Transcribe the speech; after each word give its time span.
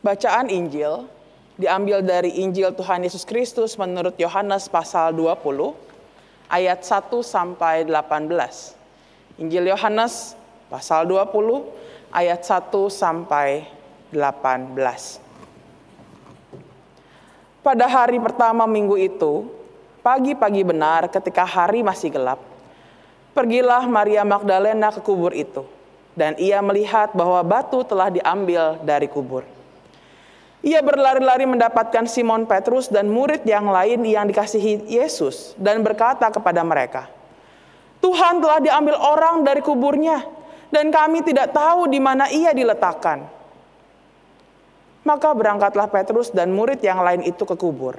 Bacaan 0.00 0.48
Injil 0.48 1.04
diambil 1.60 2.00
dari 2.00 2.40
Injil 2.40 2.72
Tuhan 2.72 3.04
Yesus 3.04 3.28
Kristus 3.28 3.76
menurut 3.76 4.16
Yohanes 4.16 4.64
pasal 4.64 5.12
20 5.12 5.76
ayat 6.48 6.80
1 6.80 7.20
sampai 7.20 7.84
18. 7.84 9.44
Injil 9.44 9.68
Yohanes 9.68 10.40
pasal 10.72 11.04
20 11.04 12.16
ayat 12.16 12.40
1 12.40 12.72
sampai 12.88 13.68
18. 14.16 15.20
Pada 17.60 17.84
hari 17.84 18.16
pertama 18.24 18.64
minggu 18.64 18.96
itu, 18.96 19.52
pagi-pagi 20.00 20.64
benar 20.64 21.12
ketika 21.12 21.44
hari 21.44 21.84
masih 21.84 22.08
gelap, 22.08 22.40
pergilah 23.36 23.84
Maria 23.84 24.24
Magdalena 24.24 24.88
ke 24.96 25.04
kubur 25.04 25.36
itu 25.36 25.68
dan 26.16 26.40
ia 26.40 26.64
melihat 26.64 27.12
bahwa 27.12 27.44
batu 27.44 27.84
telah 27.84 28.08
diambil 28.08 28.80
dari 28.80 29.04
kubur. 29.04 29.59
Ia 30.60 30.84
berlari-lari 30.84 31.48
mendapatkan 31.48 32.04
Simon 32.04 32.44
Petrus 32.44 32.92
dan 32.92 33.08
murid 33.08 33.48
yang 33.48 33.72
lain 33.72 34.04
yang 34.04 34.28
dikasihi 34.28 34.92
Yesus 34.92 35.56
dan 35.56 35.80
berkata 35.80 36.28
kepada 36.28 36.60
mereka, 36.60 37.08
Tuhan 38.04 38.44
telah 38.44 38.60
diambil 38.60 38.96
orang 39.00 39.40
dari 39.40 39.64
kuburnya 39.64 40.20
dan 40.68 40.92
kami 40.92 41.24
tidak 41.24 41.56
tahu 41.56 41.88
di 41.88 41.96
mana 41.96 42.28
ia 42.28 42.52
diletakkan. 42.52 43.24
Maka 45.00 45.32
berangkatlah 45.32 45.88
Petrus 45.88 46.28
dan 46.28 46.52
murid 46.52 46.84
yang 46.84 47.00
lain 47.00 47.24
itu 47.24 47.40
ke 47.48 47.56
kubur. 47.56 47.96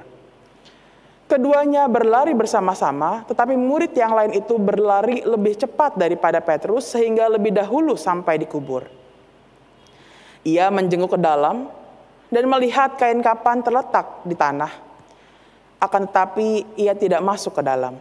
Keduanya 1.26 1.90
berlari 1.90 2.30
bersama-sama, 2.30 3.26
tetapi 3.26 3.58
murid 3.58 3.90
yang 3.96 4.14
lain 4.14 4.38
itu 4.38 4.54
berlari 4.54 5.24
lebih 5.26 5.58
cepat 5.58 5.98
daripada 5.98 6.38
Petrus 6.38 6.94
sehingga 6.94 7.26
lebih 7.26 7.50
dahulu 7.50 7.98
sampai 7.98 8.38
di 8.38 8.46
kubur. 8.46 8.86
Ia 10.46 10.70
menjenguk 10.70 11.16
ke 11.16 11.18
dalam, 11.18 11.81
dan 12.32 12.48
melihat 12.48 12.96
kain 12.96 13.20
kapan 13.20 13.60
terletak 13.60 14.24
di 14.24 14.32
tanah. 14.32 14.72
Akan 15.76 16.08
tetapi 16.08 16.80
ia 16.80 16.96
tidak 16.96 17.20
masuk 17.20 17.60
ke 17.60 17.62
dalam. 17.62 18.00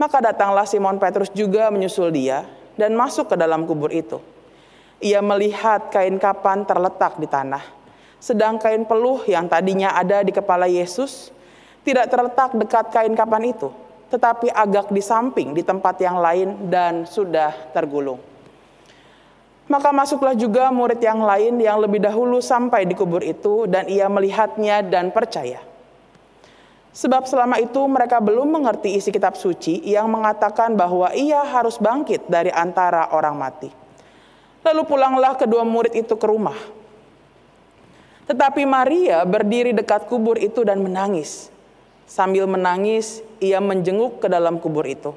Maka 0.00 0.24
datanglah 0.24 0.64
Simon 0.64 0.96
Petrus 0.96 1.28
juga 1.36 1.68
menyusul 1.68 2.08
dia 2.08 2.48
dan 2.80 2.96
masuk 2.96 3.28
ke 3.28 3.36
dalam 3.36 3.68
kubur 3.68 3.92
itu. 3.92 4.16
Ia 5.04 5.20
melihat 5.20 5.92
kain 5.92 6.16
kapan 6.16 6.64
terletak 6.64 7.20
di 7.20 7.28
tanah. 7.28 7.60
Sedang 8.16 8.56
kain 8.56 8.88
peluh 8.88 9.20
yang 9.28 9.50
tadinya 9.50 9.92
ada 9.92 10.24
di 10.24 10.32
kepala 10.32 10.64
Yesus 10.64 11.34
tidak 11.82 12.08
terletak 12.08 12.54
dekat 12.54 12.94
kain 12.94 13.12
kapan 13.18 13.50
itu, 13.50 13.68
tetapi 14.14 14.48
agak 14.54 14.94
di 14.94 15.02
samping 15.02 15.50
di 15.50 15.66
tempat 15.66 15.98
yang 15.98 16.22
lain 16.22 16.70
dan 16.70 17.02
sudah 17.02 17.74
tergulung. 17.74 18.31
Maka 19.72 19.88
masuklah 19.88 20.36
juga 20.36 20.68
murid 20.68 21.00
yang 21.00 21.24
lain 21.24 21.56
yang 21.56 21.80
lebih 21.80 22.04
dahulu 22.04 22.44
sampai 22.44 22.84
di 22.84 22.92
kubur 22.92 23.24
itu 23.24 23.64
dan 23.64 23.88
ia 23.88 24.04
melihatnya 24.04 24.84
dan 24.84 25.08
percaya. 25.08 25.64
Sebab 26.92 27.24
selama 27.24 27.56
itu 27.56 27.80
mereka 27.88 28.20
belum 28.20 28.52
mengerti 28.52 29.00
isi 29.00 29.08
kitab 29.08 29.32
suci 29.32 29.80
yang 29.80 30.12
mengatakan 30.12 30.76
bahwa 30.76 31.08
ia 31.16 31.40
harus 31.40 31.80
bangkit 31.80 32.28
dari 32.28 32.52
antara 32.52 33.16
orang 33.16 33.32
mati. 33.32 33.72
Lalu 34.60 34.84
pulanglah 34.84 35.40
kedua 35.40 35.64
murid 35.64 35.96
itu 35.96 36.20
ke 36.20 36.26
rumah. 36.28 36.60
Tetapi 38.28 38.68
Maria 38.68 39.24
berdiri 39.24 39.72
dekat 39.72 40.04
kubur 40.04 40.36
itu 40.36 40.68
dan 40.68 40.84
menangis. 40.84 41.48
Sambil 42.04 42.44
menangis, 42.44 43.24
ia 43.40 43.56
menjenguk 43.56 44.20
ke 44.20 44.28
dalam 44.28 44.60
kubur 44.60 44.84
itu 44.84 45.16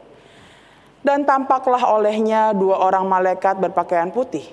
dan 1.06 1.22
tampaklah 1.22 1.86
olehnya 1.94 2.50
dua 2.58 2.82
orang 2.82 3.06
malaikat 3.06 3.62
berpakaian 3.62 4.10
putih. 4.10 4.50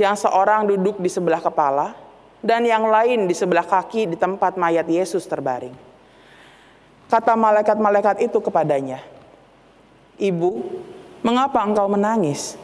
Yang 0.00 0.24
seorang 0.24 0.64
duduk 0.64 0.96
di 0.96 1.12
sebelah 1.12 1.44
kepala 1.44 1.92
dan 2.40 2.64
yang 2.64 2.88
lain 2.88 3.28
di 3.28 3.36
sebelah 3.36 3.68
kaki 3.68 4.08
di 4.08 4.16
tempat 4.16 4.56
mayat 4.56 4.88
Yesus 4.88 5.28
terbaring. 5.28 5.76
Kata 7.12 7.36
malaikat-malaikat 7.36 8.24
itu 8.24 8.40
kepadanya, 8.40 9.04
"Ibu, 10.16 10.64
mengapa 11.20 11.60
engkau 11.60 11.84
menangis?" 11.92 12.56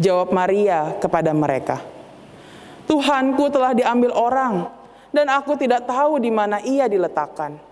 Jawab 0.00 0.32
Maria 0.32 0.96
kepada 0.96 1.36
mereka, 1.36 1.84
"Tuhanku 2.88 3.52
telah 3.52 3.76
diambil 3.76 4.16
orang 4.16 4.72
dan 5.12 5.28
aku 5.28 5.60
tidak 5.60 5.84
tahu 5.84 6.16
di 6.16 6.32
mana 6.32 6.64
ia 6.64 6.88
diletakkan." 6.88 7.71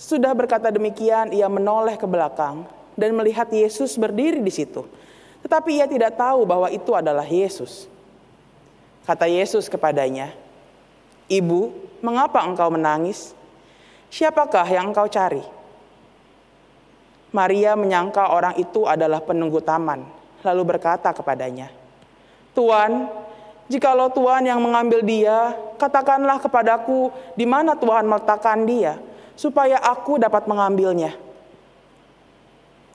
Sudah 0.00 0.32
berkata 0.32 0.72
demikian, 0.72 1.28
ia 1.28 1.44
menoleh 1.44 2.00
ke 2.00 2.08
belakang 2.08 2.64
dan 2.96 3.12
melihat 3.12 3.52
Yesus 3.52 4.00
berdiri 4.00 4.40
di 4.40 4.48
situ. 4.48 4.88
Tetapi 5.44 5.76
ia 5.76 5.84
tidak 5.84 6.16
tahu 6.16 6.48
bahwa 6.48 6.72
itu 6.72 6.96
adalah 6.96 7.28
Yesus. 7.28 7.84
Kata 9.04 9.28
Yesus 9.28 9.68
kepadanya, 9.68 10.32
"Ibu, 11.28 11.68
mengapa 12.00 12.40
engkau 12.48 12.72
menangis? 12.72 13.36
Siapakah 14.08 14.64
yang 14.72 14.88
engkau 14.88 15.04
cari?" 15.04 15.44
Maria 17.28 17.76
menyangka 17.76 18.32
orang 18.32 18.56
itu 18.56 18.88
adalah 18.88 19.20
penunggu 19.20 19.60
taman, 19.60 20.00
lalu 20.40 20.62
berkata 20.64 21.12
kepadanya, 21.12 21.68
"Tuan, 22.56 23.04
jikalau 23.68 24.08
Tuhan 24.08 24.48
yang 24.48 24.64
mengambil 24.64 25.04
dia, 25.04 25.52
katakanlah 25.76 26.40
kepadaku 26.40 27.12
di 27.36 27.44
mana 27.44 27.76
Tuhan 27.76 28.08
meletakkan 28.08 28.64
dia." 28.64 29.09
Supaya 29.40 29.80
aku 29.80 30.20
dapat 30.20 30.44
mengambilnya. 30.44 31.16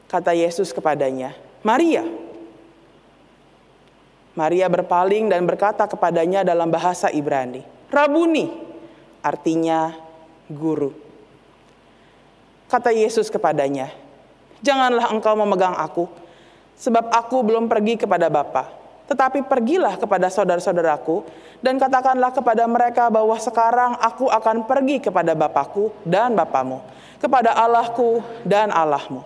Kata 0.05 0.37
Yesus 0.37 0.69
kepadanya, 0.69 1.33
Maria. 1.65 2.05
Maria 4.37 4.69
berpaling 4.69 5.33
dan 5.33 5.41
berkata 5.49 5.89
kepadanya 5.89 6.45
dalam 6.45 6.69
bahasa 6.69 7.09
Ibrani, 7.09 7.65
Rabuni, 7.89 8.45
artinya 9.25 9.97
guru. 10.45 10.93
Kata 12.69 12.93
Yesus 12.93 13.33
kepadanya, 13.33 13.89
Janganlah 14.61 15.09
engkau 15.09 15.33
memegang 15.33 15.73
aku, 15.73 16.05
sebab 16.77 17.09
aku 17.09 17.41
belum 17.41 17.65
pergi 17.65 18.05
kepada 18.05 18.29
Bapa 18.29 18.84
tetapi 19.05 19.45
pergilah 19.45 20.01
kepada 20.01 20.33
saudara-saudaraku 20.33 21.25
dan 21.61 21.77
katakanlah 21.77 22.33
kepada 22.33 22.65
mereka 22.65 23.09
bahwa 23.13 23.37
sekarang 23.37 23.97
aku 24.01 24.29
akan 24.29 24.65
pergi 24.65 24.97
kepada 25.01 25.37
Bapakku 25.37 25.93
dan 26.01 26.33
Bapamu, 26.33 26.81
kepada 27.21 27.53
Allahku 27.53 28.21
dan 28.41 28.73
Allahmu. 28.73 29.21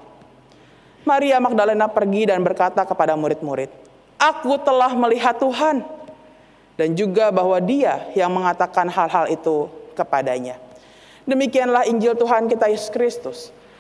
Maria 1.08 1.40
Magdalena 1.40 1.88
pergi 1.88 2.28
dan 2.28 2.44
berkata 2.44 2.84
kepada 2.84 3.16
murid-murid, 3.16 3.72
Aku 4.20 4.60
telah 4.60 4.92
melihat 5.00 5.40
Tuhan, 5.40 5.80
dan 6.76 6.90
juga 6.92 7.32
bahwa 7.32 7.56
dia 7.64 8.04
yang 8.16 8.32
mengatakan 8.36 8.92
hal-hal 8.92 9.32
itu 9.32 9.72
kepadanya. 9.96 10.60
Demikianlah 11.24 11.88
Injil 11.88 12.20
Tuhan 12.20 12.52
kita 12.52 12.68
Yesus 12.68 12.92
Kristus. 12.92 13.40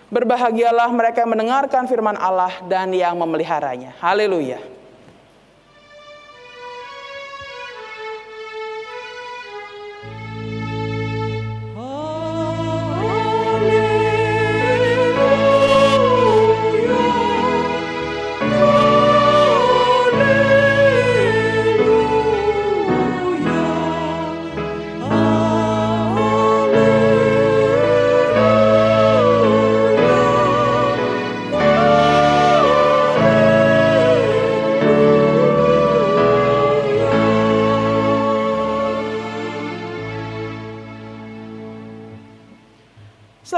Berbahagialah 0.10 0.90
mereka 0.90 1.22
yang 1.22 1.31
mendengarkan 1.36 1.86
firman 1.86 2.18
Allah 2.18 2.56
dan 2.66 2.90
yang 2.96 3.14
memeliharanya. 3.20 3.94
Haleluya. 4.02 4.79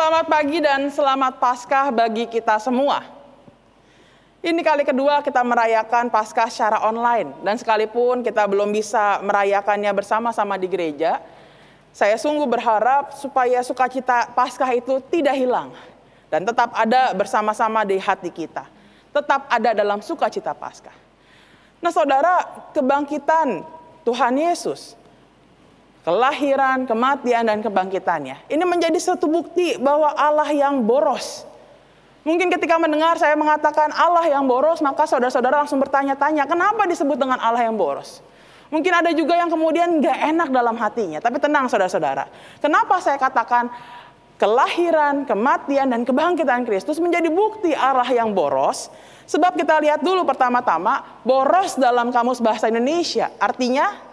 Pagi 0.01 0.57
dan 0.57 0.89
selamat 0.89 1.37
Paskah 1.37 1.93
bagi 1.93 2.25
kita 2.25 2.57
semua. 2.57 3.05
Ini 4.41 4.57
kali 4.65 4.81
kedua 4.81 5.21
kita 5.21 5.45
merayakan 5.45 6.09
Paskah 6.09 6.49
secara 6.49 6.81
online 6.89 7.29
dan 7.45 7.53
sekalipun 7.61 8.25
kita 8.25 8.49
belum 8.49 8.73
bisa 8.73 9.21
merayakannya 9.21 9.93
bersama-sama 9.93 10.57
di 10.57 10.65
gereja, 10.65 11.21
saya 11.93 12.17
sungguh 12.17 12.49
berharap 12.49 13.13
supaya 13.13 13.61
sukacita 13.61 14.33
Paskah 14.33 14.73
itu 14.73 14.97
tidak 15.13 15.37
hilang 15.37 15.69
dan 16.33 16.49
tetap 16.49 16.73
ada 16.73 17.13
bersama-sama 17.13 17.85
di 17.85 18.01
hati 18.01 18.33
kita. 18.33 18.65
Tetap 19.13 19.53
ada 19.53 19.77
dalam 19.77 20.01
sukacita 20.01 20.57
Paskah. 20.57 20.97
Nah, 21.77 21.93
Saudara, 21.93 22.65
kebangkitan 22.73 23.61
Tuhan 24.01 24.33
Yesus 24.33 24.97
kelahiran, 26.01 26.89
kematian, 26.89 27.45
dan 27.45 27.61
kebangkitannya. 27.61 28.49
Ini 28.49 28.63
menjadi 28.65 28.97
satu 28.97 29.29
bukti 29.29 29.77
bahwa 29.77 30.13
Allah 30.17 30.49
yang 30.49 30.81
boros. 30.81 31.45
Mungkin 32.21 32.53
ketika 32.53 32.77
mendengar 32.77 33.17
saya 33.17 33.33
mengatakan 33.33 33.89
Allah 33.93 34.29
yang 34.29 34.45
boros, 34.45 34.77
maka 34.81 35.09
saudara-saudara 35.09 35.65
langsung 35.65 35.81
bertanya-tanya, 35.81 36.45
kenapa 36.45 36.85
disebut 36.85 37.17
dengan 37.17 37.41
Allah 37.41 37.65
yang 37.65 37.73
boros? 37.73 38.21
Mungkin 38.69 38.93
ada 38.93 39.11
juga 39.11 39.35
yang 39.35 39.49
kemudian 39.49 39.99
gak 39.99 40.17
enak 40.31 40.49
dalam 40.53 40.77
hatinya. 40.77 41.19
Tapi 41.19 41.41
tenang 41.41 41.67
saudara-saudara. 41.67 42.29
Kenapa 42.61 43.01
saya 43.03 43.19
katakan 43.19 43.67
kelahiran, 44.39 45.27
kematian, 45.27 45.91
dan 45.91 46.01
kebangkitan 46.07 46.63
Kristus 46.63 47.01
menjadi 47.01 47.27
bukti 47.27 47.75
arah 47.75 48.07
yang 48.07 48.31
boros? 48.31 48.87
Sebab 49.27 49.59
kita 49.59 49.81
lihat 49.81 49.99
dulu 50.05 50.23
pertama-tama, 50.23 51.03
boros 51.25 51.75
dalam 51.75 52.15
kamus 52.15 52.39
bahasa 52.39 52.71
Indonesia. 52.71 53.33
Artinya 53.41 54.10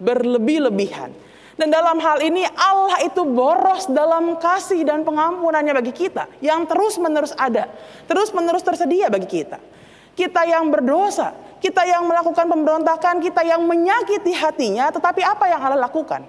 berlebih-lebihan. 0.00 1.12
Dan 1.56 1.72
dalam 1.72 1.96
hal 2.04 2.20
ini 2.20 2.44
Allah 2.52 3.00
itu 3.00 3.24
boros 3.24 3.88
dalam 3.88 4.36
kasih 4.36 4.84
dan 4.84 5.08
pengampunannya 5.08 5.72
bagi 5.72 5.92
kita. 5.96 6.28
Yang 6.44 6.68
terus-menerus 6.68 7.32
ada. 7.32 7.72
Terus-menerus 8.04 8.60
tersedia 8.60 9.08
bagi 9.08 9.24
kita. 9.24 9.56
Kita 10.12 10.44
yang 10.44 10.68
berdosa, 10.68 11.32
kita 11.60 11.84
yang 11.88 12.04
melakukan 12.04 12.44
pemberontakan, 12.44 13.24
kita 13.24 13.40
yang 13.44 13.64
menyakiti 13.64 14.32
hatinya, 14.36 14.92
tetapi 14.92 15.24
apa 15.24 15.44
yang 15.48 15.60
Allah 15.60 15.80
lakukan? 15.88 16.24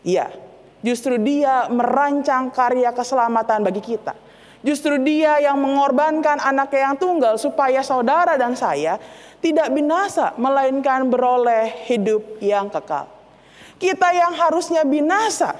Iya, 0.00 0.32
justru 0.80 1.20
dia 1.20 1.68
merancang 1.68 2.48
karya 2.52 2.88
keselamatan 2.92 3.60
bagi 3.64 3.84
kita. 3.84 4.16
Justru 4.60 5.00
dia 5.00 5.40
yang 5.40 5.56
mengorbankan 5.56 6.36
anaknya 6.36 6.92
yang 6.92 6.96
tunggal 7.00 7.40
supaya 7.40 7.80
saudara 7.80 8.36
dan 8.36 8.52
saya 8.52 9.00
tidak 9.40 9.72
binasa, 9.72 10.36
melainkan 10.36 11.08
beroleh 11.08 11.88
hidup 11.88 12.36
yang 12.44 12.68
kekal. 12.68 13.08
Kita 13.80 14.12
yang 14.12 14.36
harusnya 14.36 14.84
binasa, 14.84 15.56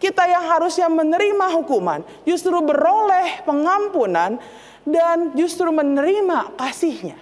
kita 0.00 0.24
yang 0.24 0.48
harusnya 0.48 0.88
menerima 0.88 1.60
hukuman, 1.60 2.00
justru 2.24 2.56
beroleh 2.64 3.44
pengampunan 3.44 4.40
dan 4.88 5.36
justru 5.36 5.68
menerima 5.68 6.56
kasihnya. 6.56 7.20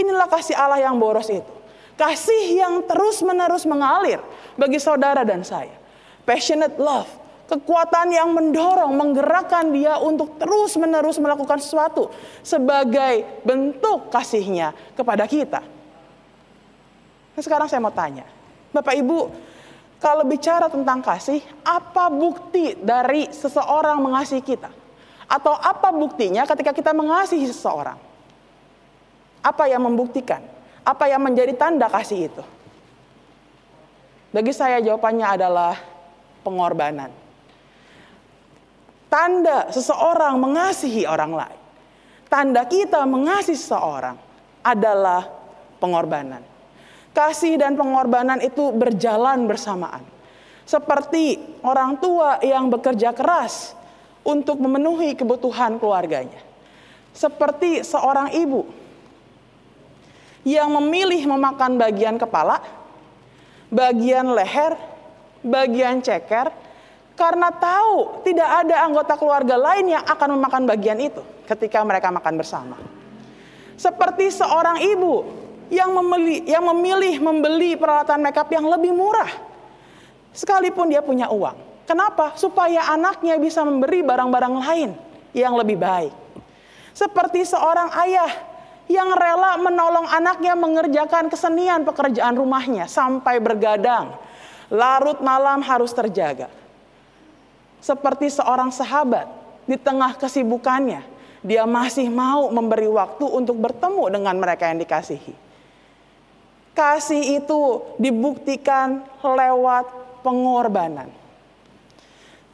Inilah 0.00 0.24
kasih 0.32 0.56
Allah 0.56 0.80
yang 0.80 0.96
boros 0.96 1.28
itu. 1.28 1.52
Kasih 2.00 2.56
yang 2.56 2.80
terus-menerus 2.88 3.68
mengalir 3.68 4.24
bagi 4.56 4.80
saudara 4.80 5.28
dan 5.28 5.44
saya. 5.44 5.76
Passionate 6.24 6.80
love, 6.80 7.10
kekuatan 7.52 8.08
yang 8.08 8.32
mendorong, 8.32 8.96
menggerakkan 8.96 9.68
dia 9.76 10.00
untuk 10.00 10.40
terus-menerus 10.40 11.20
melakukan 11.20 11.60
sesuatu 11.60 12.08
sebagai 12.40 13.44
bentuk 13.44 14.08
kasihnya 14.08 14.72
kepada 14.96 15.28
kita. 15.28 15.60
Nah, 17.36 17.42
sekarang 17.44 17.68
saya 17.68 17.84
mau 17.84 17.92
tanya, 17.92 18.24
Bapak 18.72 18.96
Ibu, 18.96 19.20
kalau 20.00 20.24
bicara 20.24 20.72
tentang 20.72 21.04
kasih, 21.04 21.44
apa 21.60 22.08
bukti 22.08 22.72
dari 22.80 23.28
seseorang 23.28 24.00
mengasihi 24.00 24.40
kita? 24.40 24.72
Atau 25.28 25.52
apa 25.52 25.92
buktinya 25.92 26.48
ketika 26.48 26.72
kita 26.72 26.92
mengasihi 26.96 27.48
seseorang? 27.48 28.00
Apa 29.44 29.68
yang 29.68 29.84
membuktikan? 29.84 30.40
Apa 30.82 31.08
yang 31.08 31.20
menjadi 31.20 31.52
tanda 31.54 31.88
kasih 31.88 32.32
itu? 32.32 32.42
Bagi 34.32 34.52
saya 34.56 34.80
jawabannya 34.80 35.26
adalah 35.28 35.76
pengorbanan. 36.42 37.21
Tanda 39.12 39.68
seseorang 39.68 40.40
mengasihi 40.40 41.04
orang 41.04 41.36
lain. 41.36 41.60
Tanda 42.32 42.64
kita 42.64 43.04
mengasihi 43.04 43.60
seseorang 43.60 44.16
adalah 44.64 45.28
pengorbanan. 45.76 46.40
Kasih 47.12 47.60
dan 47.60 47.76
pengorbanan 47.76 48.40
itu 48.40 48.72
berjalan 48.72 49.44
bersamaan. 49.44 50.00
Seperti 50.64 51.36
orang 51.60 52.00
tua 52.00 52.40
yang 52.40 52.72
bekerja 52.72 53.12
keras 53.12 53.76
untuk 54.24 54.56
memenuhi 54.56 55.12
kebutuhan 55.12 55.76
keluarganya. 55.76 56.40
Seperti 57.12 57.84
seorang 57.84 58.32
ibu 58.32 58.64
yang 60.48 60.72
memilih 60.72 61.28
memakan 61.28 61.76
bagian 61.76 62.16
kepala, 62.16 62.64
bagian 63.68 64.32
leher, 64.32 64.72
bagian 65.44 66.00
ceker, 66.00 66.61
karena 67.12 67.52
tahu 67.52 68.24
tidak 68.24 68.48
ada 68.64 68.88
anggota 68.88 69.14
keluarga 69.20 69.56
lain 69.56 69.92
yang 69.92 70.04
akan 70.04 70.40
memakan 70.40 70.64
bagian 70.64 70.98
itu 70.98 71.20
ketika 71.44 71.84
mereka 71.84 72.08
makan 72.08 72.34
bersama. 72.40 72.76
Seperti 73.76 74.30
seorang 74.32 74.80
ibu 74.80 75.26
yang 75.72 75.90
memilih, 75.92 76.40
yang 76.44 76.64
memilih 76.72 77.14
membeli 77.20 77.76
peralatan 77.76 78.20
makeup 78.20 78.48
yang 78.52 78.64
lebih 78.68 78.92
murah. 78.92 79.28
Sekalipun 80.32 80.88
dia 80.88 81.04
punya 81.04 81.28
uang. 81.28 81.84
Kenapa? 81.84 82.32
Supaya 82.40 82.88
anaknya 82.88 83.36
bisa 83.36 83.60
memberi 83.66 84.00
barang-barang 84.00 84.54
lain 84.64 84.90
yang 85.36 85.52
lebih 85.56 85.76
baik. 85.76 86.14
Seperti 86.92 87.44
seorang 87.44 87.88
ayah 88.04 88.30
yang 88.88 89.12
rela 89.12 89.56
menolong 89.60 90.08
anaknya 90.08 90.52
mengerjakan 90.52 91.32
kesenian 91.32 91.84
pekerjaan 91.88 92.36
rumahnya 92.36 92.84
sampai 92.84 93.40
bergadang. 93.40 94.16
Larut 94.72 95.20
malam 95.20 95.60
harus 95.60 95.92
terjaga. 95.92 96.61
Seperti 97.82 98.30
seorang 98.30 98.70
sahabat 98.70 99.26
di 99.66 99.74
tengah 99.74 100.14
kesibukannya, 100.14 101.02
dia 101.42 101.66
masih 101.66 102.06
mau 102.06 102.46
memberi 102.54 102.86
waktu 102.86 103.26
untuk 103.26 103.58
bertemu 103.58 104.06
dengan 104.06 104.38
mereka 104.38 104.70
yang 104.70 104.78
dikasihi. 104.78 105.34
Kasih 106.72 107.42
itu 107.42 107.82
dibuktikan 107.98 109.02
lewat 109.20 109.90
pengorbanan. 110.22 111.10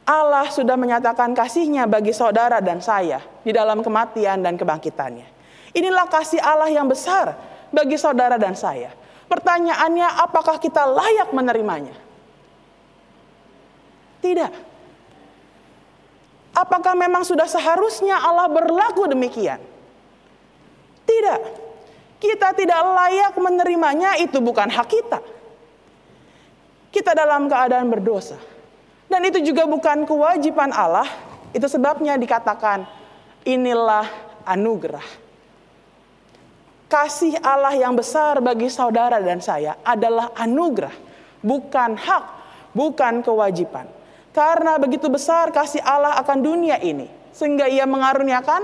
Allah 0.09 0.49
sudah 0.49 0.73
menyatakan 0.73 1.37
kasihnya 1.37 1.85
bagi 1.85 2.09
saudara 2.09 2.57
dan 2.57 2.81
saya 2.81 3.21
di 3.45 3.53
dalam 3.53 3.85
kematian 3.85 4.41
dan 4.41 4.57
kebangkitannya. 4.57 5.29
Inilah 5.77 6.09
kasih 6.09 6.41
Allah 6.41 6.73
yang 6.73 6.89
besar 6.89 7.37
bagi 7.69 7.93
saudara 8.01 8.41
dan 8.41 8.57
saya. 8.57 8.89
Pertanyaannya, 9.29 10.25
apakah 10.25 10.57
kita 10.57 10.89
layak 10.89 11.29
menerimanya? 11.29 11.93
Tidak. 14.25 14.68
Apakah 16.59 16.91
memang 16.91 17.23
sudah 17.23 17.47
seharusnya 17.47 18.19
Allah 18.19 18.51
berlaku 18.51 19.07
demikian? 19.07 19.63
Tidak 21.07 21.69
kita 22.19 22.51
tidak 22.51 22.79
layak 22.83 23.33
menerimanya, 23.39 24.19
itu 24.19 24.43
bukan 24.43 24.67
hak 24.67 24.87
kita. 24.91 25.23
Kita 26.91 27.15
dalam 27.15 27.47
keadaan 27.47 27.87
berdosa. 27.87 28.35
Dan 29.07 29.23
itu 29.23 29.39
juga 29.41 29.63
bukan 29.63 30.03
kewajiban 30.03 30.75
Allah, 30.75 31.07
itu 31.55 31.65
sebabnya 31.65 32.19
dikatakan 32.19 32.83
inilah 33.47 34.05
anugerah. 34.43 35.07
Kasih 36.91 37.39
Allah 37.39 37.73
yang 37.79 37.95
besar 37.95 38.43
bagi 38.43 38.67
saudara 38.67 39.23
dan 39.23 39.39
saya 39.39 39.79
adalah 39.87 40.35
anugerah, 40.35 40.93
bukan 41.39 41.95
hak, 41.95 42.23
bukan 42.75 43.23
kewajiban. 43.23 43.87
Karena 44.29 44.77
begitu 44.77 45.09
besar 45.09 45.49
kasih 45.49 45.81
Allah 45.81 46.17
akan 46.21 46.37
dunia 46.39 46.77
ini, 46.77 47.09
sehingga 47.33 47.65
ia 47.65 47.89
mengaruniakan 47.89 48.61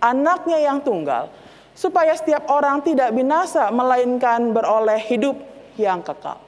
anaknya 0.00 0.58
yang 0.64 0.80
tunggal, 0.80 1.28
supaya 1.76 2.16
setiap 2.16 2.48
orang 2.48 2.80
tidak 2.80 3.12
binasa 3.12 3.68
melainkan 3.68 4.50
beroleh 4.50 4.98
hidup 5.08 5.36
yang 5.76 6.00
kekal. 6.00 6.40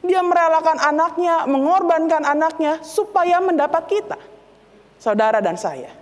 Dia 0.00 0.24
merelakan 0.24 0.80
anaknya, 0.80 1.44
mengorbankan 1.44 2.24
anaknya 2.24 2.80
supaya 2.80 3.38
mendapat 3.38 3.84
kita, 3.86 4.18
saudara 4.96 5.44
dan 5.44 5.60
saya. 5.60 5.92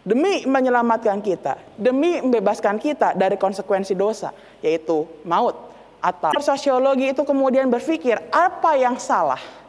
Demi 0.00 0.48
menyelamatkan 0.48 1.20
kita, 1.20 1.60
demi 1.76 2.24
membebaskan 2.24 2.80
kita 2.80 3.12
dari 3.12 3.36
konsekuensi 3.36 3.92
dosa, 3.92 4.32
yaitu 4.64 5.04
maut. 5.28 5.68
Atau 6.00 6.40
sosiologi 6.40 7.12
itu 7.12 7.20
kemudian 7.20 7.68
berpikir, 7.68 8.16
apa 8.32 8.72
yang 8.80 8.96
salah? 8.96 9.59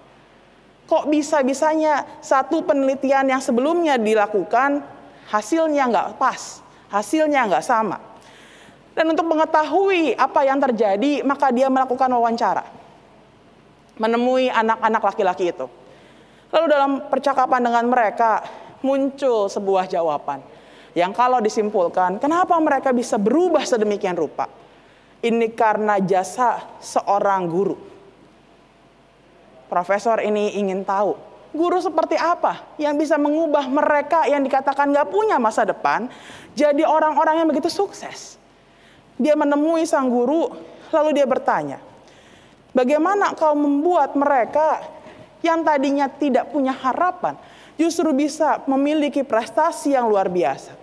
Kok 0.91 1.07
bisa-bisanya 1.07 2.19
satu 2.19 2.67
penelitian 2.67 3.31
yang 3.31 3.39
sebelumnya 3.39 3.95
dilakukan, 3.95 4.83
hasilnya 5.31 5.87
nggak 5.87 6.19
pas, 6.19 6.59
hasilnya 6.91 7.47
nggak 7.47 7.63
sama. 7.63 7.95
Dan 8.91 9.15
untuk 9.15 9.23
mengetahui 9.23 10.19
apa 10.19 10.43
yang 10.43 10.59
terjadi, 10.59 11.23
maka 11.23 11.47
dia 11.55 11.71
melakukan 11.71 12.11
wawancara. 12.11 12.67
Menemui 13.95 14.51
anak-anak 14.51 15.15
laki-laki 15.15 15.55
itu. 15.55 15.71
Lalu 16.51 16.65
dalam 16.67 16.91
percakapan 17.07 17.63
dengan 17.63 17.87
mereka, 17.87 18.43
muncul 18.83 19.47
sebuah 19.47 19.87
jawaban. 19.87 20.43
Yang 20.91 21.15
kalau 21.15 21.39
disimpulkan, 21.39 22.19
kenapa 22.19 22.59
mereka 22.59 22.91
bisa 22.91 23.15
berubah 23.15 23.63
sedemikian 23.63 24.19
rupa? 24.19 24.51
Ini 25.23 25.55
karena 25.55 26.03
jasa 26.03 26.59
seorang 26.83 27.47
guru. 27.47 27.90
Profesor 29.71 30.19
ini 30.19 30.59
ingin 30.59 30.83
tahu, 30.83 31.15
guru 31.55 31.79
seperti 31.79 32.19
apa 32.19 32.75
yang 32.75 32.99
bisa 32.99 33.15
mengubah 33.15 33.71
mereka 33.71 34.27
yang 34.27 34.43
dikatakan 34.43 34.91
gak 34.91 35.07
punya 35.07 35.39
masa 35.39 35.63
depan, 35.63 36.11
jadi 36.51 36.83
orang-orang 36.83 37.39
yang 37.39 37.47
begitu 37.47 37.71
sukses. 37.71 38.35
Dia 39.15 39.31
menemui 39.39 39.87
sang 39.87 40.11
guru, 40.11 40.51
lalu 40.91 41.15
dia 41.15 41.23
bertanya, 41.23 41.79
"Bagaimana 42.75 43.31
kau 43.31 43.55
membuat 43.55 44.11
mereka 44.11 44.83
yang 45.39 45.63
tadinya 45.63 46.11
tidak 46.11 46.51
punya 46.51 46.75
harapan 46.75 47.39
justru 47.79 48.11
bisa 48.11 48.59
memiliki 48.67 49.23
prestasi 49.23 49.95
yang 49.95 50.11
luar 50.11 50.27
biasa?" 50.27 50.75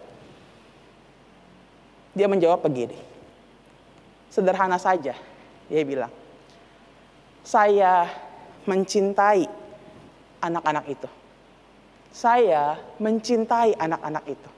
Dia 2.17 2.25
menjawab 2.25 2.65
begini, 2.65 2.97
Sederhana 4.33 4.81
saja, 4.81 5.13
dia 5.69 5.83
bilang. 5.85 6.13
Saya 7.45 8.09
mencintai 8.69 9.49
anak-anak 10.45 10.85
itu. 10.93 11.09
Saya 12.13 12.77
mencintai 13.01 13.73
anak-anak 13.81 14.25
itu. 14.29 14.51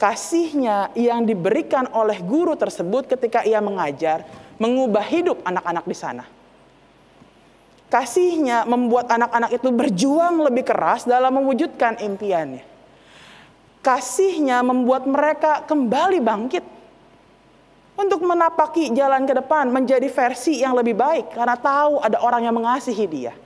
Kasihnya 0.00 0.90
yang 0.96 1.28
diberikan 1.28 1.84
oleh 1.92 2.18
guru 2.24 2.56
tersebut 2.56 3.04
ketika 3.04 3.44
ia 3.44 3.60
mengajar, 3.60 4.24
mengubah 4.56 5.04
hidup 5.04 5.44
anak-anak 5.44 5.84
di 5.84 5.96
sana. 5.96 6.24
Kasihnya 7.90 8.64
membuat 8.64 9.10
anak-anak 9.12 9.50
itu 9.50 9.68
berjuang 9.68 10.46
lebih 10.46 10.62
keras 10.62 11.04
dalam 11.04 11.42
mewujudkan 11.42 12.00
impiannya. 12.00 12.64
Kasihnya 13.84 14.62
membuat 14.64 15.04
mereka 15.04 15.66
kembali 15.68 16.22
bangkit 16.22 16.64
untuk 18.00 18.24
menapaki 18.24 18.88
jalan 18.96 19.28
ke 19.28 19.36
depan 19.36 19.68
menjadi 19.68 20.08
versi 20.08 20.64
yang 20.64 20.72
lebih 20.72 20.96
baik 20.96 21.36
karena 21.36 21.52
tahu 21.60 22.00
ada 22.00 22.16
orang 22.24 22.48
yang 22.48 22.56
mengasihi 22.56 23.04
dia. 23.04 23.36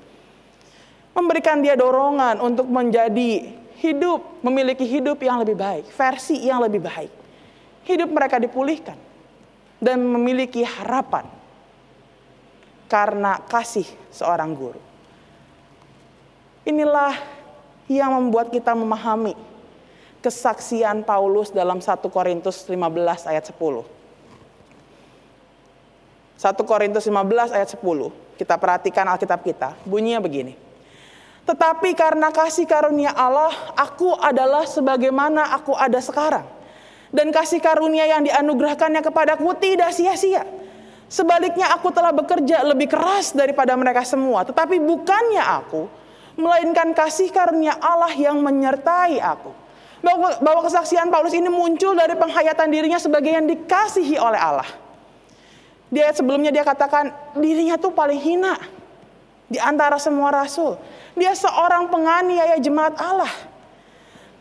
Memberikan 1.14 1.58
dia 1.58 1.75
dorongan 1.75 2.38
untuk 2.38 2.66
menjadi 2.70 3.50
hidup, 3.82 4.42
memiliki 4.46 4.87
hidup 4.87 5.18
yang 5.18 5.42
lebih 5.42 5.58
baik, 5.58 5.90
versi 5.90 6.38
yang 6.46 6.62
lebih 6.62 6.82
baik. 6.82 7.11
Hidup 7.84 8.11
mereka 8.11 8.38
dipulihkan 8.38 8.96
dan 9.82 10.00
memiliki 10.00 10.62
harapan 10.62 11.26
karena 12.87 13.42
kasih 13.50 13.87
seorang 14.14 14.54
guru. 14.54 14.80
Inilah 16.64 17.12
yang 17.90 18.16
membuat 18.16 18.49
kita 18.49 18.73
memahami 18.73 19.37
kesaksian 20.25 21.04
Paulus 21.04 21.52
dalam 21.52 21.84
1 21.84 22.00
Korintus 22.08 22.64
15 22.64 23.28
ayat 23.28 23.44
10. 23.44 24.03
1 26.44 26.60
Korintus 26.68 27.08
15 27.08 27.56
ayat 27.56 27.72
10. 27.72 27.80
Kita 28.36 28.60
perhatikan 28.60 29.08
Alkitab 29.08 29.40
kita. 29.40 29.72
Bunyinya 29.88 30.20
begini. 30.20 30.52
Tetapi 31.48 31.96
karena 31.96 32.28
kasih 32.28 32.68
karunia 32.68 33.16
Allah, 33.16 33.48
aku 33.72 34.12
adalah 34.12 34.68
sebagaimana 34.68 35.56
aku 35.56 35.72
ada 35.72 35.96
sekarang. 36.04 36.44
Dan 37.08 37.32
kasih 37.32 37.64
karunia 37.64 38.04
yang 38.04 38.28
dianugerahkannya 38.28 39.00
kepadaku 39.00 39.56
tidak 39.56 39.96
sia-sia. 39.96 40.44
Sebaliknya 41.08 41.72
aku 41.72 41.88
telah 41.88 42.12
bekerja 42.12 42.60
lebih 42.60 42.92
keras 42.92 43.32
daripada 43.32 43.72
mereka 43.72 44.04
semua. 44.04 44.44
Tetapi 44.44 44.84
bukannya 44.84 45.40
aku, 45.40 45.88
melainkan 46.36 46.92
kasih 46.92 47.32
karunia 47.32 47.80
Allah 47.80 48.12
yang 48.12 48.36
menyertai 48.44 49.16
aku. 49.16 49.52
Bahwa, 50.04 50.60
kesaksian 50.68 51.08
Paulus 51.08 51.32
ini 51.32 51.48
muncul 51.48 51.96
dari 51.96 52.12
penghayatan 52.12 52.68
dirinya 52.68 53.00
sebagai 53.00 53.32
yang 53.32 53.48
dikasihi 53.48 54.20
oleh 54.20 54.36
Allah. 54.36 54.83
Di 55.94 56.02
ayat 56.02 56.18
sebelumnya 56.18 56.50
dia 56.50 56.66
katakan 56.66 57.14
dirinya 57.38 57.78
tuh 57.78 57.94
paling 57.94 58.18
hina 58.18 58.58
di 59.46 59.62
antara 59.62 59.94
semua 60.02 60.34
rasul. 60.34 60.74
Dia 61.14 61.30
seorang 61.38 61.86
penganiaya 61.86 62.58
jemaat 62.58 62.98
Allah. 62.98 63.30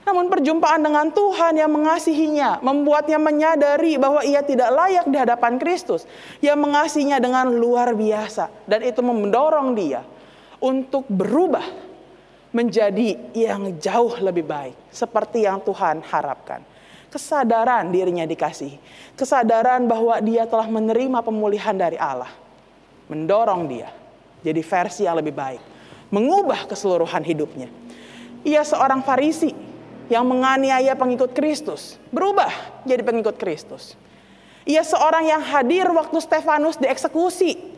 Namun 0.04 0.34
perjumpaan 0.34 0.82
dengan 0.82 1.14
Tuhan 1.14 1.54
yang 1.62 1.70
mengasihinya, 1.70 2.58
membuatnya 2.60 3.22
menyadari 3.22 4.02
bahwa 4.02 4.26
ia 4.26 4.42
tidak 4.42 4.74
layak 4.74 5.06
di 5.06 5.16
hadapan 5.16 5.62
Kristus. 5.62 6.10
Yang 6.42 6.58
mengasihinya 6.58 7.22
dengan 7.22 7.54
luar 7.54 7.94
biasa. 7.94 8.50
Dan 8.66 8.82
itu 8.82 9.06
mendorong 9.06 9.78
dia 9.78 10.02
untuk 10.58 11.06
berubah 11.06 11.64
menjadi 12.50 13.16
yang 13.38 13.78
jauh 13.78 14.18
lebih 14.18 14.44
baik. 14.44 14.76
Seperti 14.90 15.46
yang 15.46 15.62
Tuhan 15.62 16.02
harapkan 16.02 16.73
kesadaran 17.14 17.94
dirinya 17.94 18.26
dikasih, 18.26 18.82
kesadaran 19.14 19.86
bahwa 19.86 20.18
dia 20.18 20.50
telah 20.50 20.66
menerima 20.66 21.22
pemulihan 21.22 21.78
dari 21.78 21.94
Allah, 22.02 22.34
mendorong 23.06 23.70
dia 23.70 23.94
jadi 24.42 24.58
versi 24.66 25.06
yang 25.06 25.22
lebih 25.22 25.38
baik, 25.38 25.62
mengubah 26.10 26.66
keseluruhan 26.66 27.22
hidupnya. 27.22 27.70
Ia 28.42 28.66
seorang 28.66 29.06
Farisi 29.06 29.54
yang 30.10 30.26
menganiaya 30.26 30.98
pengikut 30.98 31.38
Kristus, 31.38 32.02
berubah 32.10 32.50
jadi 32.84 33.06
pengikut 33.06 33.38
Kristus. 33.38 33.94
Ia 34.66 34.82
seorang 34.82 35.28
yang 35.30 35.44
hadir 35.44 35.86
waktu 35.94 36.18
Stefanus 36.18 36.82
dieksekusi. 36.82 37.72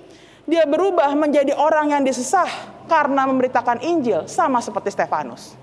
Dia 0.45 0.69
berubah 0.69 1.09
menjadi 1.17 1.57
orang 1.57 1.89
yang 1.89 2.05
disesah 2.05 2.45
karena 2.85 3.25
memberitakan 3.25 3.81
Injil 3.81 4.29
sama 4.29 4.61
seperti 4.61 4.93
Stefanus. 4.93 5.57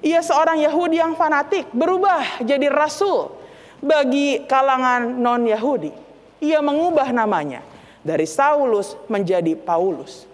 Ia 0.00 0.24
seorang 0.24 0.64
Yahudi 0.64 0.96
yang 0.96 1.12
fanatik, 1.12 1.68
berubah 1.76 2.40
jadi 2.40 2.72
rasul 2.72 3.36
bagi 3.84 4.48
kalangan 4.48 5.20
non-Yahudi. 5.20 5.92
Ia 6.40 6.64
mengubah 6.64 7.12
namanya 7.12 7.60
dari 8.00 8.24
Saulus 8.24 8.96
menjadi 9.12 9.52
Paulus 9.52 10.24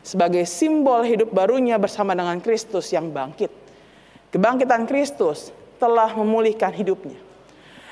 sebagai 0.00 0.48
simbol 0.48 1.04
hidup 1.04 1.28
barunya 1.36 1.76
bersama 1.76 2.16
dengan 2.16 2.40
Kristus 2.40 2.88
yang 2.96 3.12
bangkit. 3.12 3.52
Kebangkitan 4.32 4.88
Kristus 4.88 5.52
telah 5.76 6.16
memulihkan 6.16 6.72
hidupnya. 6.72 7.20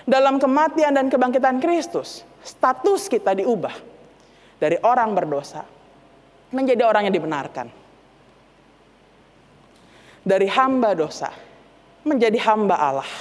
Dalam 0.08 0.40
kematian 0.40 0.97
dan 0.97 1.12
kebangkitan 1.12 1.61
Kristus, 1.61 2.25
status 2.40 3.12
kita 3.12 3.37
diubah 3.37 3.76
dari 4.56 4.80
orang 4.80 5.12
berdosa 5.12 5.61
menjadi 6.49 6.88
orang 6.88 7.12
yang 7.12 7.14
dibenarkan 7.20 7.68
dari 10.28 10.44
hamba 10.52 10.92
dosa 10.92 11.32
menjadi 12.04 12.37
hamba 12.44 12.76
Allah. 12.76 13.12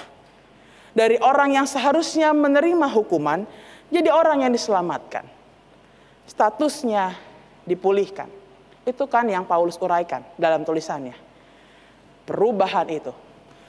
Dari 0.91 1.15
orang 1.23 1.55
yang 1.55 1.63
seharusnya 1.63 2.35
menerima 2.35 2.91
hukuman 2.91 3.47
jadi 3.87 4.11
orang 4.11 4.43
yang 4.43 4.51
diselamatkan. 4.51 5.23
Statusnya 6.27 7.15
dipulihkan. 7.63 8.27
Itu 8.83 9.07
kan 9.07 9.31
yang 9.31 9.47
Paulus 9.47 9.79
uraikan 9.79 10.27
dalam 10.35 10.67
tulisannya. 10.67 11.15
Perubahan 12.27 12.91
itu. 12.91 13.15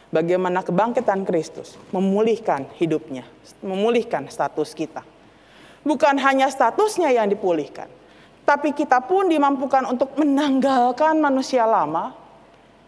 Bagaimana 0.09 0.64
kebangkitan 0.64 1.23
Kristus 1.28 1.76
memulihkan 1.92 2.64
hidupnya, 2.80 3.28
memulihkan 3.61 4.26
status 4.33 4.73
kita. 4.73 5.04
Bukan 5.85 6.16
hanya 6.16 6.49
statusnya 6.49 7.12
yang 7.12 7.28
dipulihkan, 7.28 7.87
tapi 8.49 8.73
kita 8.73 9.04
pun 9.04 9.28
dimampukan 9.28 9.85
untuk 9.85 10.16
menanggalkan 10.16 11.21
manusia 11.21 11.68
lama 11.68 12.18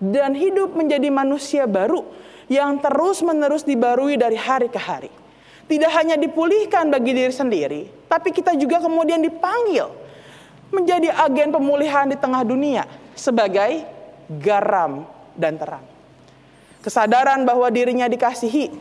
dan 0.01 0.33
hidup 0.33 0.73
menjadi 0.73 1.13
manusia 1.13 1.69
baru 1.69 2.09
yang 2.49 2.81
terus-menerus 2.81 3.63
dibarui 3.63 4.17
dari 4.17 4.35
hari 4.35 4.73
ke 4.73 4.81
hari. 4.81 5.13
Tidak 5.71 5.93
hanya 5.95 6.19
dipulihkan 6.19 6.91
bagi 6.91 7.15
diri 7.15 7.31
sendiri, 7.31 7.87
tapi 8.11 8.35
kita 8.35 8.59
juga 8.59 8.83
kemudian 8.83 9.23
dipanggil 9.23 9.87
menjadi 10.75 11.15
agen 11.15 11.55
pemulihan 11.55 12.11
di 12.11 12.19
tengah 12.19 12.43
dunia 12.43 12.89
sebagai 13.15 13.87
garam 14.43 15.07
dan 15.39 15.55
terang. 15.61 15.87
Kesadaran 16.81 17.47
bahwa 17.47 17.71
dirinya 17.71 18.11
dikasihi 18.11 18.73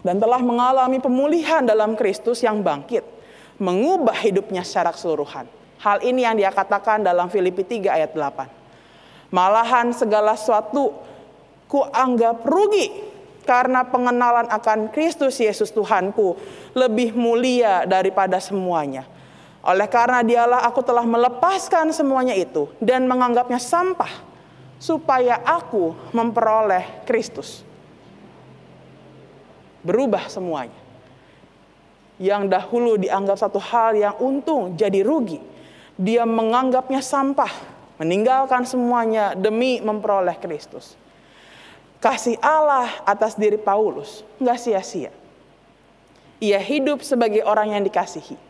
dan 0.00 0.16
telah 0.16 0.40
mengalami 0.40 0.96
pemulihan 0.96 1.60
dalam 1.60 1.92
Kristus 1.98 2.40
yang 2.40 2.64
bangkit, 2.64 3.04
mengubah 3.60 4.16
hidupnya 4.16 4.64
secara 4.64 4.94
keseluruhan. 4.96 5.44
Hal 5.80 6.00
ini 6.00 6.24
yang 6.24 6.40
dia 6.40 6.48
katakan 6.52 7.04
dalam 7.04 7.28
Filipi 7.28 7.64
3 7.64 8.00
ayat 8.00 8.12
8. 8.16 8.59
Malahan 9.30 9.94
segala 9.94 10.34
sesuatu 10.34 10.90
kuanggap 11.70 12.42
rugi 12.42 12.90
karena 13.46 13.86
pengenalan 13.86 14.50
akan 14.50 14.90
Kristus 14.90 15.38
Yesus 15.38 15.70
Tuhanku 15.70 16.34
lebih 16.74 17.14
mulia 17.14 17.86
daripada 17.86 18.42
semuanya. 18.42 19.06
Oleh 19.62 19.86
karena 19.86 20.26
dialah 20.26 20.66
aku 20.66 20.82
telah 20.82 21.06
melepaskan 21.06 21.94
semuanya 21.94 22.34
itu 22.34 22.66
dan 22.82 23.06
menganggapnya 23.06 23.62
sampah 23.62 24.10
supaya 24.80 25.38
aku 25.46 25.92
memperoleh 26.10 27.04
Kristus. 27.06 27.62
Berubah 29.84 30.26
semuanya. 30.26 30.76
Yang 32.20 32.52
dahulu 32.52 33.00
dianggap 33.00 33.36
satu 33.36 33.60
hal 33.60 33.96
yang 33.96 34.16
untung 34.20 34.76
jadi 34.76 35.04
rugi. 35.04 35.40
Dia 36.00 36.24
menganggapnya 36.24 37.04
sampah 37.04 37.69
meninggalkan 38.00 38.64
semuanya 38.64 39.36
demi 39.36 39.76
memperoleh 39.84 40.40
Kristus. 40.40 40.96
Kasih 42.00 42.40
Allah 42.40 42.88
atas 43.04 43.36
diri 43.36 43.60
Paulus 43.60 44.24
nggak 44.40 44.56
sia-sia. 44.56 45.12
Ia 46.40 46.56
hidup 46.56 47.04
sebagai 47.04 47.44
orang 47.44 47.76
yang 47.76 47.84
dikasihi. 47.84 48.40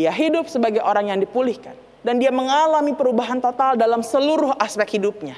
Ia 0.00 0.08
hidup 0.08 0.48
sebagai 0.48 0.80
orang 0.80 1.12
yang 1.12 1.20
dipulihkan. 1.20 1.76
Dan 2.00 2.16
dia 2.16 2.32
mengalami 2.32 2.96
perubahan 2.96 3.36
total 3.36 3.76
dalam 3.76 4.00
seluruh 4.00 4.56
aspek 4.56 4.96
hidupnya. 4.96 5.36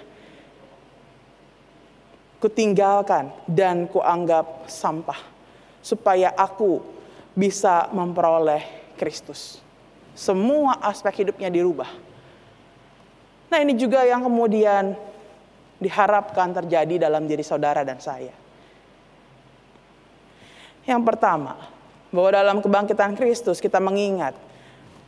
Kutinggalkan 2.39 3.35
dan 3.51 3.91
kuanggap 3.91 4.71
sampah. 4.71 5.19
Supaya 5.83 6.31
aku 6.39 6.79
bisa 7.35 7.91
memperoleh 7.91 8.63
Kristus. 8.95 9.59
Semua 10.15 10.79
aspek 10.79 11.27
hidupnya 11.27 11.51
dirubah 11.51 11.91
Nah 13.49 13.59
ini 13.65 13.73
juga 13.77 14.05
yang 14.05 14.25
kemudian 14.25 14.93
diharapkan 15.81 16.53
terjadi 16.53 17.09
dalam 17.09 17.25
diri 17.25 17.45
saudara 17.45 17.81
dan 17.87 17.97
saya. 18.03 18.35
Yang 20.89 21.03
pertama, 21.05 21.57
Bahwa 22.09 22.33
dalam 22.33 22.65
kebangkitan 22.65 23.13
Kristus 23.21 23.61
kita 23.61 23.77
mengingat 23.77 24.33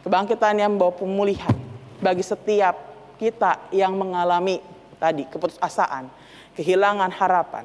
kebangkitan 0.05 0.53
yang 0.61 0.77
membawa 0.77 0.93
pemulihan 0.93 1.57
bagi 1.97 2.21
setiap 2.21 2.77
kita 3.17 3.57
yang 3.73 3.97
mengalami 3.97 4.61
tadi 5.01 5.25
keputusasaan, 5.25 6.13
kehilangan 6.61 7.09
harapan. 7.17 7.65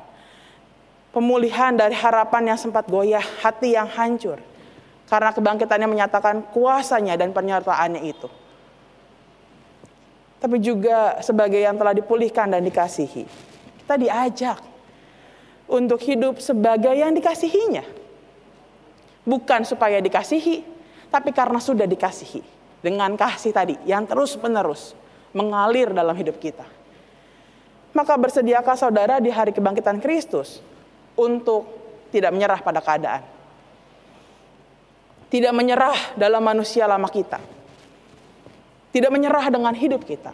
Pemulihan 1.11 1.75
dari 1.75 1.95
harapan 1.95 2.55
yang 2.55 2.59
sempat 2.59 2.87
goyah, 2.87 3.23
hati 3.43 3.75
yang 3.75 3.87
hancur. 3.91 4.39
Karena 5.07 5.31
kebangkitannya 5.35 5.87
menyatakan 5.87 6.43
kuasanya 6.51 7.19
dan 7.19 7.35
penyertaannya 7.35 8.07
itu. 8.07 8.27
Tapi 10.45 10.61
juga 10.61 11.17
sebagai 11.25 11.57
yang 11.57 11.73
telah 11.73 11.97
dipulihkan 11.97 12.53
dan 12.53 12.61
dikasihi. 12.61 13.25
Kita 13.81 13.97
diajak 13.97 14.61
untuk 15.65 15.97
hidup 16.05 16.37
sebagai 16.37 16.93
yang 16.93 17.17
dikasihinya. 17.17 17.81
Bukan 19.25 19.65
supaya 19.65 19.97
dikasihi, 19.97 20.61
tapi 21.09 21.33
karena 21.33 21.57
sudah 21.57 21.89
dikasihi. 21.89 22.45
Dengan 22.77 23.17
kasih 23.17 23.57
tadi 23.57 23.73
yang 23.89 24.05
terus 24.05 24.37
menerus 24.37 24.93
mengalir 25.33 25.89
dalam 25.89 26.13
hidup 26.13 26.37
kita. 26.37 26.69
Maka 27.97 28.13
bersediakah 28.13 28.77
saudara 28.77 29.17
di 29.17 29.33
hari 29.33 29.49
kebangkitan 29.49 29.97
Kristus 29.97 30.61
untuk 31.17 31.65
tidak 32.13 32.29
menyerah 32.37 32.61
pada 32.61 32.85
keadaan. 32.85 33.25
Tidak 35.33 35.49
menyerah 35.57 36.13
dalam 36.13 36.45
manusia 36.45 36.85
lama 36.85 37.09
kita. 37.09 37.64
Tidak 38.95 39.11
menyerah 39.11 39.51
dengan 39.51 39.75
hidup 39.75 40.07
kita. 40.07 40.31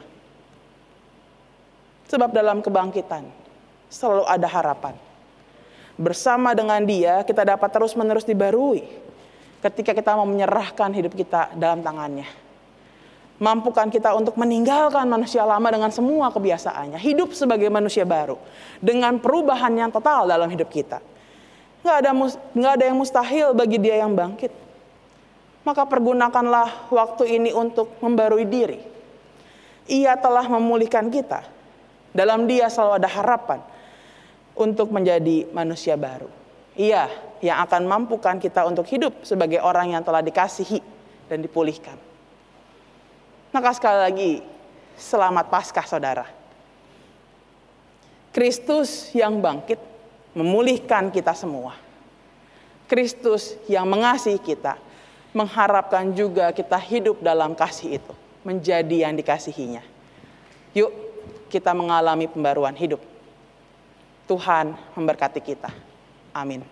Sebab 2.14 2.30
dalam 2.30 2.62
kebangkitan 2.62 3.26
selalu 3.90 4.30
ada 4.30 4.46
harapan. 4.46 4.94
Bersama 5.98 6.54
dengan 6.54 6.78
dia 6.86 7.26
kita 7.26 7.42
dapat 7.42 7.74
terus-menerus 7.74 8.22
dibarui 8.22 8.86
ketika 9.66 9.98
kita 9.98 10.14
mau 10.14 10.30
menyerahkan 10.30 10.94
hidup 10.94 11.18
kita 11.18 11.58
dalam 11.58 11.82
tangannya. 11.82 12.30
Mampukan 13.42 13.90
kita 13.90 14.14
untuk 14.14 14.38
meninggalkan 14.38 15.10
manusia 15.10 15.42
lama 15.42 15.66
dengan 15.74 15.90
semua 15.90 16.30
kebiasaannya. 16.30 17.02
Hidup 17.02 17.34
sebagai 17.34 17.66
manusia 17.74 18.06
baru. 18.06 18.38
Dengan 18.78 19.18
perubahan 19.18 19.74
yang 19.74 19.90
total 19.90 20.30
dalam 20.30 20.46
hidup 20.46 20.70
kita. 20.70 21.02
Nggak 21.82 21.98
ada, 22.06 22.12
ada 22.78 22.84
yang 22.86 22.94
mustahil 23.02 23.58
bagi 23.58 23.82
dia 23.82 24.06
yang 24.06 24.14
bangkit. 24.14 24.54
Maka 25.62 25.86
pergunakanlah 25.86 26.90
waktu 26.90 27.38
ini 27.38 27.52
untuk 27.54 27.94
membarui 28.02 28.50
diri. 28.50 28.82
Ia 29.86 30.18
telah 30.18 30.46
memulihkan 30.50 31.10
kita. 31.14 31.46
Dalam 32.12 32.50
dia 32.50 32.68
selalu 32.68 32.98
ada 32.98 33.10
harapan 33.10 33.60
untuk 34.58 34.90
menjadi 34.90 35.48
manusia 35.54 35.96
baru. 35.96 36.28
Ia 36.76 37.08
yang 37.44 37.62
akan 37.66 37.86
mampukan 37.86 38.42
kita 38.42 38.66
untuk 38.66 38.90
hidup 38.90 39.22
sebagai 39.22 39.62
orang 39.62 39.94
yang 39.94 40.04
telah 40.04 40.26
dikasihi 40.26 40.82
dan 41.30 41.40
dipulihkan. 41.46 41.96
Maka 43.52 43.70
sekali 43.76 44.00
lagi, 44.00 44.32
selamat 44.96 45.46
Paskah 45.52 45.86
saudara. 45.88 46.26
Kristus 48.32 49.12
yang 49.12 49.44
bangkit 49.44 49.80
memulihkan 50.32 51.12
kita 51.12 51.36
semua. 51.36 51.76
Kristus 52.88 53.60
yang 53.68 53.88
mengasihi 53.88 54.40
kita, 54.40 54.80
mengharapkan 55.32 56.12
juga 56.12 56.52
kita 56.52 56.76
hidup 56.76 57.24
dalam 57.24 57.56
kasih 57.56 58.00
itu, 58.00 58.14
menjadi 58.44 59.08
yang 59.08 59.16
dikasihinya. 59.16 59.84
Yuk, 60.76 60.92
kita 61.52 61.72
mengalami 61.76 62.28
pembaruan 62.32 62.76
hidup. 62.76 63.00
Tuhan 64.28 64.76
memberkati 64.96 65.44
kita. 65.44 65.72
Amin. 66.32 66.64